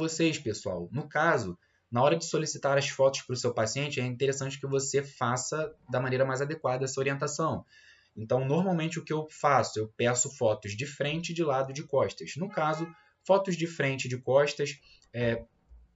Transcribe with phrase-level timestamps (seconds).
[0.00, 0.88] vocês, pessoal.
[0.90, 1.58] No caso,
[1.90, 5.74] na hora de solicitar as fotos para o seu paciente, é interessante que você faça
[5.88, 7.64] da maneira mais adequada essa orientação.
[8.16, 9.78] Então, normalmente o que eu faço?
[9.78, 12.32] Eu peço fotos de frente, de lado e de costas.
[12.36, 12.88] No caso,
[13.24, 14.80] fotos de frente e de costas,
[15.12, 15.44] é,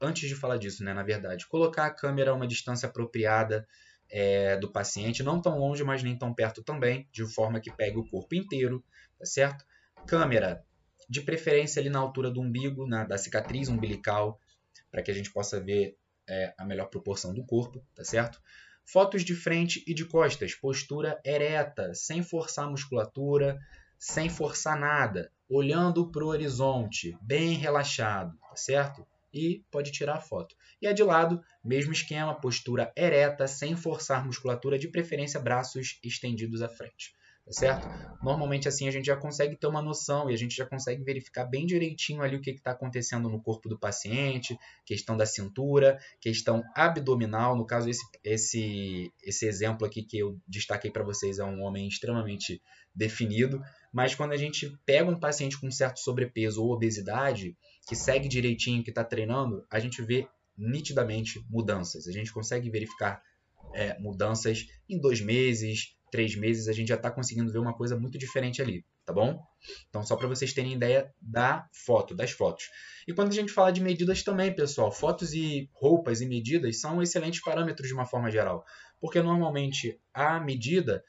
[0.00, 3.66] antes de falar disso, né, na verdade, colocar a câmera a uma distância apropriada
[4.10, 7.98] é, do paciente, não tão longe, mas nem tão perto também, de forma que pegue
[7.98, 8.84] o corpo inteiro,
[9.18, 9.64] tá certo?
[10.06, 10.64] Câmera,
[11.08, 14.38] de preferência ali na altura do umbigo, na, da cicatriz umbilical,
[14.90, 15.96] para que a gente possa ver
[16.28, 18.40] é, a melhor proporção do corpo, tá certo?
[18.84, 23.58] Fotos de frente e de costas, postura ereta, sem forçar a musculatura,
[23.98, 29.06] sem forçar nada, olhando para o horizonte, bem relaxado, tá certo?
[29.32, 30.54] E pode tirar a foto.
[30.80, 36.60] E a de lado, mesmo esquema, postura ereta, sem forçar musculatura, de preferência braços estendidos
[36.60, 37.88] à frente tá certo?
[38.22, 41.44] Normalmente assim a gente já consegue ter uma noção e a gente já consegue verificar
[41.44, 46.62] bem direitinho ali o que está acontecendo no corpo do paciente, questão da cintura, questão
[46.74, 47.56] abdominal.
[47.56, 51.88] No caso, esse, esse, esse exemplo aqui que eu destaquei para vocês é um homem
[51.88, 52.62] extremamente
[52.94, 53.60] definido,
[53.92, 57.56] mas quando a gente pega um paciente com certo sobrepeso ou obesidade,
[57.88, 62.06] que segue direitinho, que está treinando, a gente vê nitidamente mudanças.
[62.06, 63.22] A gente consegue verificar
[63.74, 67.98] é, mudanças em dois meses, três meses, a gente já está conseguindo ver uma coisa
[67.98, 69.42] muito diferente ali, tá bom?
[69.88, 72.68] Então, só para vocês terem ideia da foto, das fotos.
[73.08, 77.02] E quando a gente fala de medidas também, pessoal, fotos e roupas e medidas são
[77.02, 78.62] excelentes parâmetros de uma forma geral.
[79.00, 81.02] Porque normalmente a medida,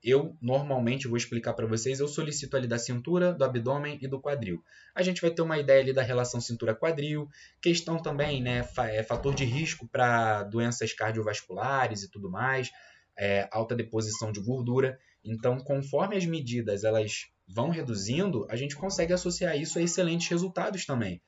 [0.00, 4.20] eu normalmente vou explicar para vocês, eu solicito ali da cintura, do abdômen e do
[4.20, 4.62] quadril.
[4.94, 7.28] A gente vai ter uma ideia ali da relação cintura-quadril,
[7.60, 12.70] questão também, né, é fator de risco para doenças cardiovasculares e tudo mais
[13.18, 14.98] é, alta deposição de gordura.
[15.24, 20.84] Então, conforme as medidas elas vão reduzindo, a gente consegue associar isso a excelentes resultados
[20.84, 21.20] também.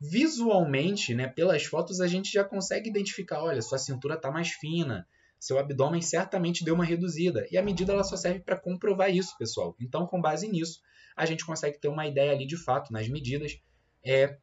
[0.00, 5.06] Visualmente, né, pelas fotos, a gente já consegue identificar, olha, sua cintura está mais fina,
[5.38, 7.46] seu abdômen certamente deu uma reduzida.
[7.50, 9.74] E a medida ela só serve para comprovar isso, pessoal.
[9.80, 10.80] Então, com base nisso,
[11.16, 13.58] a gente consegue ter uma ideia ali de fato, nas medidas,
[14.04, 14.38] é,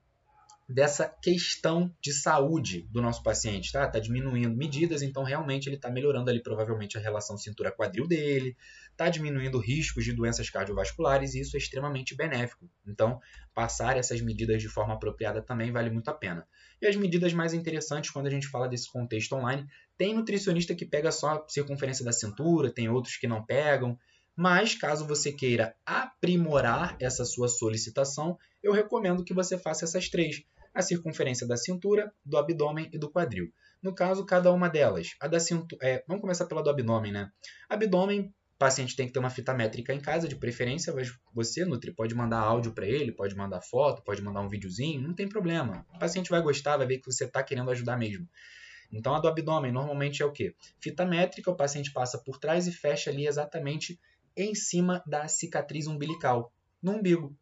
[0.69, 3.87] dessa questão de saúde do nosso paciente, tá?
[3.87, 8.57] Tá diminuindo medidas, então realmente ele está melhorando ali provavelmente a relação cintura-quadril dele,
[8.97, 12.69] tá diminuindo riscos de doenças cardiovasculares e isso é extremamente benéfico.
[12.85, 13.21] Então,
[13.53, 16.45] passar essas medidas de forma apropriada também vale muito a pena.
[16.81, 19.65] E as medidas mais interessantes quando a gente fala desse contexto online,
[19.97, 23.97] tem nutricionista que pega só a circunferência da cintura, tem outros que não pegam,
[24.35, 30.43] mas caso você queira aprimorar essa sua solicitação, eu recomendo que você faça essas três
[30.77, 33.51] a circunferência da cintura, do abdômen e do quadril.
[33.81, 35.15] No caso, cada uma delas.
[35.19, 37.31] A da cintura, é, vamos começar pela do abdômen, né?
[37.67, 41.65] Abdômen, o paciente tem que ter uma fita métrica em casa, de preferência, mas você,
[41.65, 45.27] Nutri, pode mandar áudio para ele, pode mandar foto, pode mandar um videozinho, não tem
[45.27, 45.83] problema.
[45.95, 48.29] O paciente vai gostar, vai ver que você está querendo ajudar mesmo.
[48.91, 50.53] Então, a do abdômen normalmente é o quê?
[50.79, 53.99] Fita métrica, o paciente passa por trás e fecha ali exatamente
[54.35, 57.35] em cima da cicatriz umbilical, no umbigo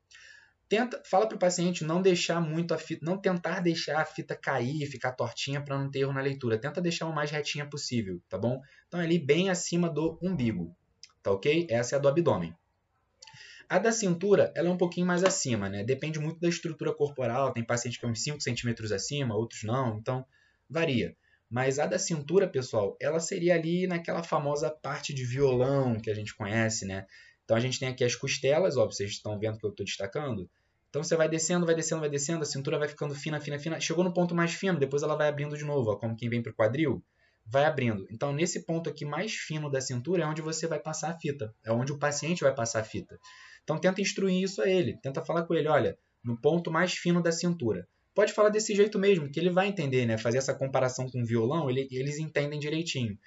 [0.67, 4.35] tenta, fala para o paciente não deixar muito a fita, não tentar deixar a fita
[4.35, 6.57] cair, ficar tortinha para não ter erro na leitura.
[6.57, 8.61] Tenta deixar o mais retinha possível, tá bom?
[8.87, 10.75] Então ali bem acima do umbigo,
[11.21, 11.67] tá ok?
[11.69, 12.55] Essa é a do abdômen.
[13.67, 15.83] A da cintura, ela é um pouquinho mais acima, né?
[15.83, 17.51] Depende muito da estrutura corporal.
[17.51, 20.23] Tem paciente que é uns 5 centímetros acima, outros não, então
[20.69, 21.15] varia.
[21.49, 26.13] Mas a da cintura, pessoal, ela seria ali naquela famosa parte de violão que a
[26.13, 27.05] gente conhece, né?
[27.45, 30.49] Então a gente tem aqui as costelas, ó, vocês estão vendo que eu estou destacando.
[30.89, 33.79] Então você vai descendo, vai descendo, vai descendo, a cintura vai ficando fina, fina, fina.
[33.79, 36.41] Chegou no ponto mais fino, depois ela vai abrindo de novo, ó, como quem vem
[36.41, 37.03] para o quadril,
[37.45, 38.07] vai abrindo.
[38.09, 41.53] Então nesse ponto aqui mais fino da cintura é onde você vai passar a fita,
[41.63, 43.19] é onde o paciente vai passar a fita.
[43.63, 47.21] Então tenta instruir isso a ele, tenta falar com ele, olha, no ponto mais fino
[47.21, 47.87] da cintura.
[48.15, 50.17] Pode falar desse jeito mesmo, que ele vai entender, né?
[50.17, 53.19] Fazer essa comparação com o violão, ele, eles entendem direitinho.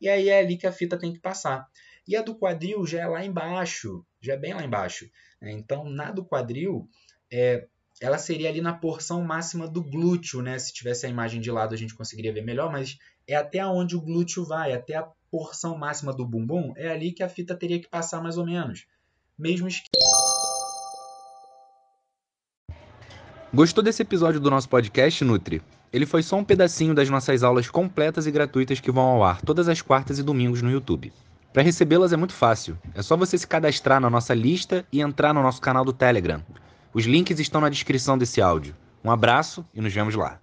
[0.00, 1.66] E aí é ali que a fita tem que passar.
[2.06, 5.10] E a do quadril já é lá embaixo, já é bem lá embaixo.
[5.40, 5.52] Né?
[5.52, 6.88] Então, na do quadril,
[7.32, 7.66] é,
[8.00, 10.58] ela seria ali na porção máxima do glúteo, né?
[10.58, 13.96] Se tivesse a imagem de lado a gente conseguiria ver melhor, mas é até onde
[13.96, 17.80] o glúteo vai, até a porção máxima do bumbum, é ali que a fita teria
[17.80, 18.86] que passar mais ou menos.
[19.38, 20.04] Mesmo esquema.
[23.52, 25.62] Gostou desse episódio do nosso podcast, Nutri?
[25.92, 29.40] Ele foi só um pedacinho das nossas aulas completas e gratuitas que vão ao ar
[29.40, 31.12] todas as quartas e domingos no YouTube.
[31.56, 32.76] Para recebê-las é muito fácil.
[32.94, 36.42] É só você se cadastrar na nossa lista e entrar no nosso canal do Telegram.
[36.92, 38.76] Os links estão na descrição desse áudio.
[39.02, 40.38] Um abraço e nos vemos lá.